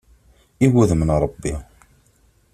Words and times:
I 0.65 0.67
wuddem 0.73 1.01
n 1.07 1.15
Ṛebbi! 1.23 1.53